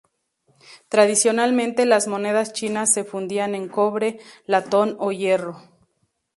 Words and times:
Tradicionalmente 0.89 1.85
las 1.85 2.07
monedas 2.07 2.53
chinas 2.53 2.91
se 2.91 3.03
fundían 3.03 3.53
en 3.53 3.69
cobre, 3.69 4.17
latón 4.47 4.97
o 4.99 5.11
hierro. 5.11 5.61